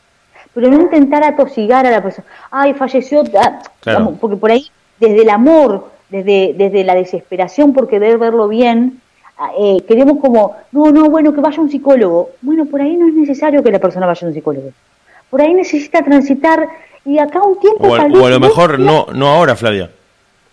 [0.55, 3.59] Pero no intentar atosigar a la persona, ay, falleció, ah,
[4.19, 4.65] porque por ahí,
[4.99, 9.01] desde el amor, desde, desde la desesperación por querer verlo bien,
[9.37, 12.31] ah, eh, queremos como, no, no, bueno, que vaya un psicólogo.
[12.41, 14.71] Bueno, por ahí no es necesario que la persona vaya a un psicólogo.
[15.29, 16.67] Por ahí necesita transitar
[17.03, 17.87] y acá un tiempo...
[17.87, 19.91] O, a, lo mejor no, no ahora, Flavia,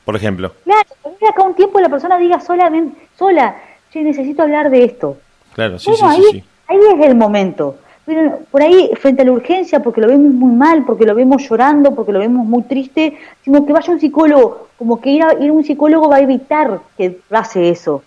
[0.05, 0.53] por ejemplo.
[0.65, 0.89] Claro,
[1.31, 3.55] acá un tiempo la persona diga solamente, sola,
[3.93, 5.17] sí, necesito hablar de esto.
[5.55, 7.77] Claro, sí, sí, ahí, sí, Ahí es el momento.
[8.15, 11.49] Pero por ahí, frente a la urgencia, porque lo vemos muy mal, porque lo vemos
[11.49, 15.35] llorando, porque lo vemos muy triste, sino que vaya un psicólogo, como que ir a,
[15.35, 18.03] ir a un psicólogo va a evitar que pase eso.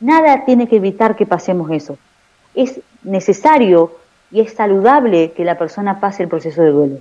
[0.00, 1.96] Nada tiene que evitar que pasemos eso.
[2.54, 3.92] Es necesario
[4.30, 6.98] y es saludable que la persona pase el proceso de duelo.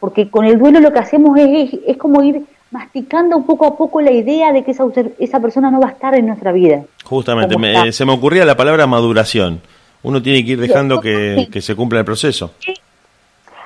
[0.00, 4.00] Porque con el duelo lo que hacemos es, es, como ir masticando poco a poco
[4.00, 4.84] la idea de que esa,
[5.18, 6.82] esa persona no va a estar en nutra vida.
[7.04, 9.60] Justamente, se me ocurría la palabra maduración
[10.02, 12.52] uno tiene que ir dejando que, se cumpla el proceso.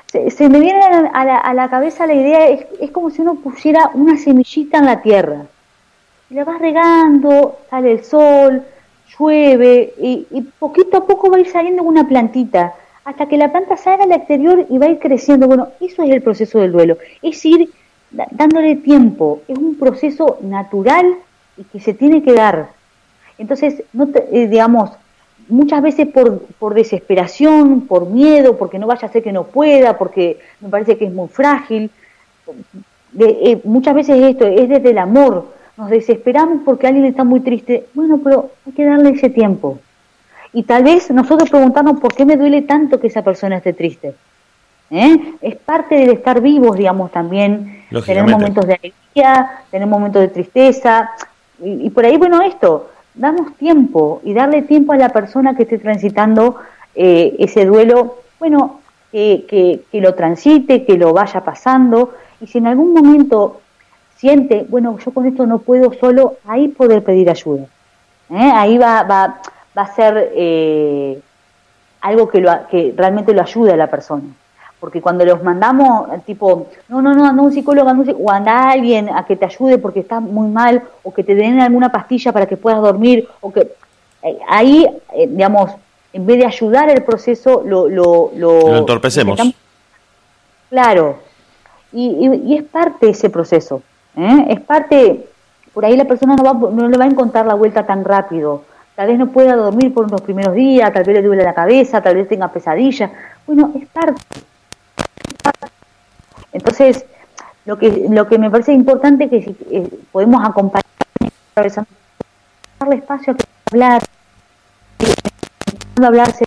[0.07, 0.81] Se, me viene
[1.13, 4.79] a la, a la, cabeza la idea, es, es como si uno pusiera una semillita
[4.79, 5.47] en la tierra.
[6.31, 8.63] Y la vas regando, sale el sol,
[9.19, 13.53] llueve, y, y, poquito a poco va a ir saliendo una plantita, hasta que la
[13.53, 15.47] planta salga al exterior y va a ir creciendo.
[15.47, 17.71] Bueno, eso es el proceso del duelo, es ir
[18.11, 21.15] dándole tiempo, es un proceso natural
[21.57, 22.71] y que se tiene que dar.
[23.39, 24.91] Entonces, no eh, digamos,
[25.49, 29.99] muchas veces por, por desesperación, por miedo, porque no vaya a ser que no pueda,
[29.99, 31.91] porque me parece que es muy frágil.
[33.19, 37.87] Eh, muchas veces esto es desde el amor, nos desesperamos porque alguien está muy triste.
[37.95, 39.79] Bueno, pero hay que darle ese tiempo.
[40.53, 44.15] y tal vez nosotros preguntarnos por qué me duele tanto que esa persona esté triste.
[44.91, 45.35] ¿Eh?
[45.43, 47.85] Es parte del estar vivos, digamos, también.
[48.05, 51.11] Tener momentos de alegría, tener momentos de tristeza.
[51.63, 55.79] Y, por ahí, bueno, esto, damos tiempo y darle tiempo a la persona que esté
[55.79, 56.57] transitando
[56.95, 62.15] eh, ese duelo, bueno, que, que, lo transite, que lo vaya pasando.
[62.41, 63.61] Y si en algún momento
[64.17, 67.65] siente, bueno, yo con esto no puedo solo, ahí poder pedir ayuda.
[68.31, 68.53] ¿Eh?
[68.55, 69.41] Ahí va, va,
[69.77, 71.21] va a ser eh,
[72.01, 74.25] algo que, lo, que realmente lo ayude a la persona
[74.81, 78.71] porque cuando los mandamos, tipo, no, no, no, anda un psicólogo, anda un o anda
[78.71, 82.33] alguien a que te ayude porque estás muy mal, o que te den alguna pastilla
[82.33, 83.73] para que puedas dormir, o que
[84.23, 85.71] eh, ahí, eh, digamos,
[86.13, 89.41] en vez de ayudar el proceso, lo, lo, lo, entorpecemos.
[90.69, 91.19] claro,
[91.93, 93.83] y, y, es parte de ese proceso,
[94.17, 94.47] ¿eh?
[94.49, 95.27] es parte,
[95.73, 98.63] por ahí la persona no, va, no le va a encontrar la vuelta tan rápido,
[98.95, 102.03] tal vez no pueda dormir por unos primeros días, tal vez le duele la cabeza,
[102.03, 103.11] tal vez tenga pesadillas,
[103.47, 104.21] bueno, es parte.
[106.57, 107.05] Entonces,
[107.67, 110.85] lo que, lo que me parece importante es que si eh, podemos acompañar,
[111.55, 114.03] darle espacio a que hablar,
[116.03, 116.45] hablarse,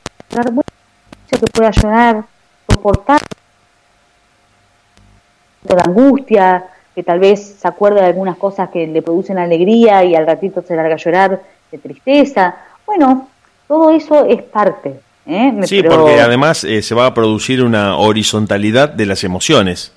[1.30, 2.24] que pueda llorar,
[2.67, 3.22] soportar
[5.63, 10.15] la angustia, que tal vez se acuerde de algunas cosas que le producen alegría y
[10.15, 11.41] al ratito se larga a llorar
[11.72, 12.56] de tristeza.
[12.88, 13.28] Bueno,
[13.67, 15.00] todo eso es parte.
[15.28, 15.54] ¿eh?
[15.65, 19.93] Sí, porque además eh, se va a producir una horizontalidad de las emociones.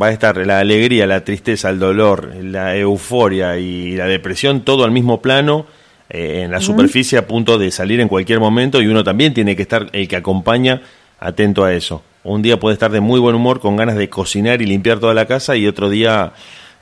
[0.00, 4.84] Va a estar la alegría, la tristeza, el dolor, la euforia y la depresión, todo
[4.84, 5.66] al mismo plano,
[6.10, 9.54] eh, en la superficie, a punto de salir en cualquier momento, y uno también tiene
[9.54, 10.82] que estar, el que acompaña,
[11.20, 12.02] atento a eso.
[12.24, 15.14] Un día puede estar de muy buen humor, con ganas de cocinar y limpiar toda
[15.14, 16.32] la casa, y otro día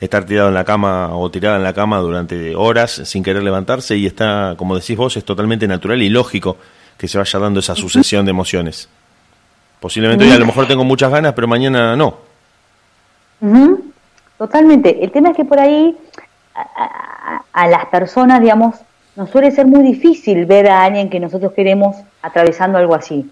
[0.01, 3.95] estar tirado en la cama o tirada en la cama durante horas sin querer levantarse,
[3.95, 6.57] y está, como decís vos, es totalmente natural y lógico
[6.97, 8.89] que se vaya dando esa sucesión de emociones.
[9.81, 12.32] Posiblemente hoy a lo mejor tengo muchas ganas, pero mañana no.
[14.39, 15.05] Totalmente.
[15.05, 15.97] El tema es que por ahí
[16.55, 18.77] a, las personas, digamos,
[19.17, 23.31] nos suele ser muy difícil ver a alguien que nosotros queremos atravesando algo así.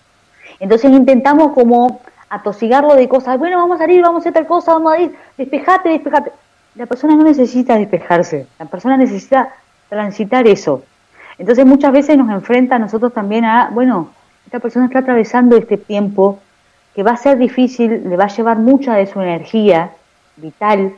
[0.58, 4.72] Entonces intentamos como atosigarlo de cosas, bueno, vamos a salir, vamos a hacer tal cosa,
[4.74, 6.32] vamos a ir, despejate, despejate.
[6.76, 9.52] La persona no necesita despejarse, la persona necesita
[9.88, 10.84] transitar eso.
[11.38, 14.10] Entonces muchas veces nos enfrenta a nosotros también a, bueno,
[14.44, 16.38] esta persona está atravesando este tiempo
[16.94, 19.92] que va a ser difícil, le va a llevar mucha de su energía
[20.36, 20.92] vital.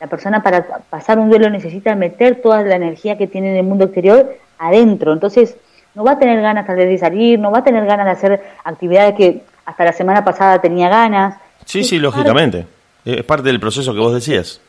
[0.00, 3.64] La persona para pasar un duelo necesita meter toda la energía que tiene en el
[3.64, 5.12] mundo exterior adentro.
[5.12, 5.56] Entonces
[5.94, 8.12] no va a tener ganas tal vez de salir, no va a tener ganas de
[8.12, 11.36] hacer actividades que hasta la semana pasada tenía ganas.
[11.64, 12.66] Sí, sí, lógicamente.
[13.04, 14.60] Es parte del proceso que vos decías.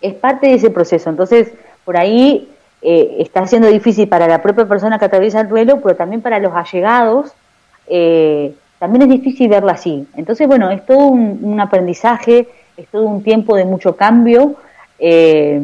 [0.00, 1.08] Es parte de ese proceso.
[1.08, 1.52] Entonces,
[1.84, 2.48] por ahí
[2.82, 6.38] eh, está siendo difícil para la propia persona que atraviesa el duelo, pero también para
[6.38, 7.32] los allegados,
[7.86, 10.06] eh, también es difícil verlo así.
[10.16, 14.56] Entonces, bueno, es todo un, aprendizaje, es todo un tiempo de mucho cambio,
[14.98, 15.60] eh,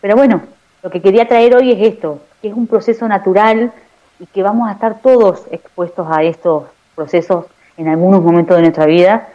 [0.00, 0.42] pero bueno,
[0.82, 3.72] lo que quería traer hoy es esto, que es un proceso natural
[4.20, 8.86] y que vamos a estar todos expuestos a estos procesos en algunos momentos de nuestra
[8.86, 9.28] vida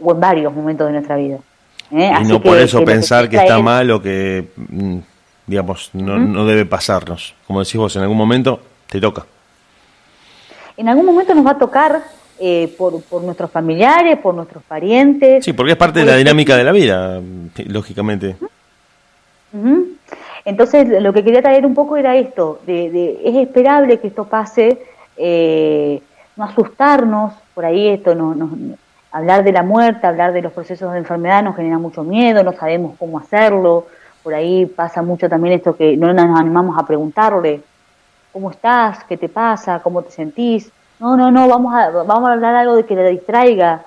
[0.00, 1.38] o en varios momentos de nuestra vida.
[1.90, 4.98] Y no por eso pensar que, está mal o que mm,
[5.46, 7.34] digamos, no, no debe pasarnos.
[7.46, 9.26] Como decís vos, en algún momento te toca.
[10.76, 12.02] En algún momento nos va a tocar
[12.44, 15.44] eh, por, por, nuestros familiares, por nuestros parientes.
[15.44, 17.20] Sí, porque es parte de la dinámica de la vida,
[17.66, 18.34] lógicamente.
[20.44, 24.82] Entonces, lo que quería traer un poco era esto, de, es esperable que esto pase,
[25.16, 26.02] eh,
[26.34, 28.50] no asustarnos, por ahí esto, no, no,
[29.12, 32.52] hablar de la muerte, hablar de los procesos de enfermedad nos genera mucho miedo, no
[32.54, 33.86] sabemos cómo hacerlo,
[34.24, 37.60] por ahí pasa mucho también esto que no nos animamos a preguntarle,
[38.32, 39.04] ¿cómo estás?
[39.04, 39.78] ¿Qué te pasa?
[39.78, 40.72] ¿Cómo te sentís?
[41.02, 43.82] No, no, no, vamos a, vamos a hablar algo de que le distraiga,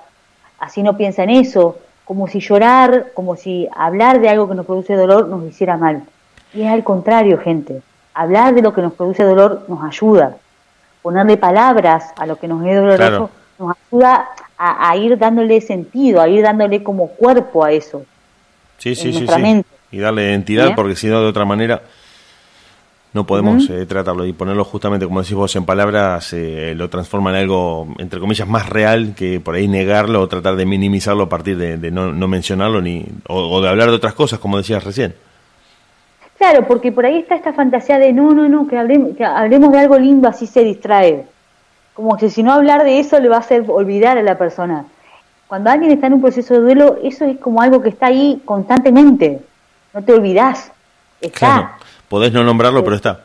[0.60, 4.65] así no piensa en eso, como si llorar, como si hablar de algo que nos
[4.65, 6.04] produce dolor nos hiciera mal.
[6.54, 7.82] Y es al contrario, gente.
[8.13, 10.36] Hablar de lo que nos produce dolor nos ayuda.
[11.01, 16.19] Ponerle palabras a lo que nos es doloroso nos ayuda a, a, ir dándole sentido,
[16.19, 18.04] a ir dándole como cuerpo a eso.
[18.77, 19.63] Sí, sí, sí, sí
[19.96, 21.81] y darle identidad, porque si no, de otra manera
[23.16, 27.32] no podemos eh, tratarlo y ponerlo justamente, como decís vos, en palabras, eh, lo transforma
[27.32, 31.30] en algo, entre comillas, más real que por ahí negarlo o tratar de minimizarlo a
[31.30, 35.16] partir de, no, mencionarlo ni o, de hablar de otras cosas, como decías recién.
[36.38, 39.72] Claro, porque por ahí está esta fantasía de no, no, no, que hablemos, que hablemos
[39.72, 41.26] de algo lindo, así se distrae.
[41.94, 44.86] Como que si no hablar de eso le va a hacer olvidar a la persona.
[45.48, 48.42] Cuando alguien está en un proceso de duelo, eso es como algo que está ahí
[48.44, 49.42] constantemente
[49.96, 50.72] no te olvidás.
[51.22, 51.78] Está.
[52.16, 53.20] Podés no nombrarlo, pero está.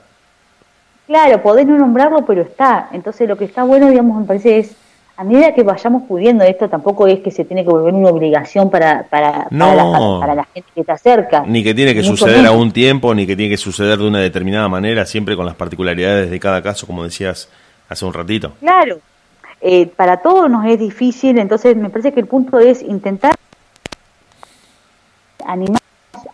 [1.07, 2.89] Claro, podés no nombrarlo, pero está.
[2.91, 4.75] Entonces lo que está bueno, digamos, me parece es,
[5.17, 8.69] a medida que vayamos pudiendo, esto tampoco es que se tiene que volver una obligación
[8.69, 11.45] para, para, para, la, gente que está cerca.
[11.47, 14.19] Ni que tiene que suceder a un tiempo, ni que tiene que suceder de una
[14.19, 17.49] determinada manera, siempre con las particularidades de cada caso, como decías
[17.89, 18.55] hace un ratito.
[18.59, 18.99] Claro,
[19.61, 23.37] eh, para todos nos es difícil, entonces me parece que el punto es intentar
[25.47, 25.81] animar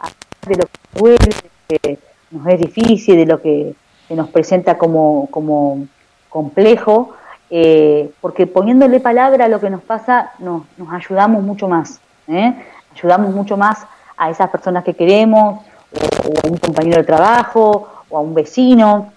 [0.01, 0.09] a
[0.49, 1.99] de lo que duele,
[2.31, 3.75] nos es difícil, de lo que
[4.09, 5.87] se nos presenta como, como
[6.29, 7.15] complejo,
[7.51, 12.55] eh, porque poniéndole palabra a lo que nos pasa nos, nos ayudamos mucho más, ¿eh?
[12.93, 18.19] ayudamos mucho más a esas personas que queremos, o, a un compañero de trabajo, o
[18.19, 19.13] a un vecino,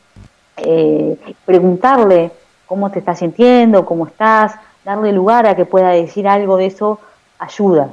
[0.58, 2.32] eh, preguntarle
[2.66, 4.56] cómo te estás sintiendo, cómo estás,
[4.86, 7.00] darle lugar a que pueda decir algo de eso,
[7.40, 7.90] ayuda.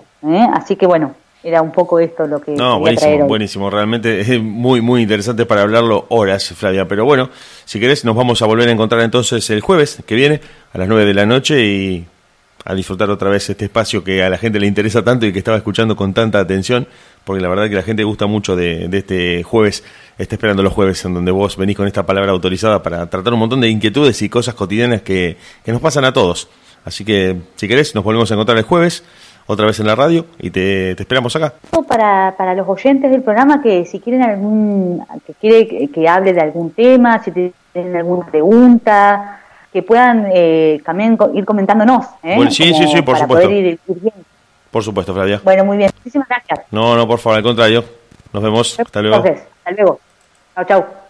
[0.53, 1.15] Así que bueno,
[1.47, 5.63] era un poco esto lo que no buenísimo buenísimo realmente es muy muy interesante para
[5.63, 6.89] hablarlo horas Flavia.
[6.89, 7.31] Pero bueno
[7.65, 10.41] si querés nos vamos a volver a encontrar entonces el jueves que viene
[10.73, 12.05] a las 9 de la noche y
[12.65, 15.39] a disfrutar otra vez este espacio que a la gente le interesa tanto y que
[15.39, 16.89] estaba escuchando con tanta atención
[17.23, 19.85] porque la verdad que la gente gusta mucho de, este jueves
[20.19, 23.39] está esperando los jueves en donde vos venís con esta palabra autorizada para tratar un
[23.39, 26.49] montón de inquietudes y cosas cotidianas que, que nos pasan a todos.
[26.85, 29.05] Así que si querés nos volvemos a encontrar el jueves
[29.47, 31.55] otra vez en la radio y te, esperamos acá.
[31.87, 36.41] Para, para los oyentes del programa que si quieren algún, que quiere que, hable de
[36.41, 39.41] algún tema, si tienen alguna pregunta,
[39.73, 42.07] que puedan eh, también ir comentándonos.
[42.23, 42.39] ¿eh?
[42.51, 43.51] sí, sí, sí, por supuesto.
[44.71, 45.41] Por supuesto, Flavia.
[45.43, 45.91] Bueno, muy bien.
[45.97, 46.61] Muchísimas gracias.
[46.71, 47.85] No, no, por favor, al contrario.
[48.33, 48.79] Nos vemos.
[48.79, 49.17] Hasta luego.
[49.17, 50.01] Entonces, hasta luego.
[50.55, 51.06] Chao, chao.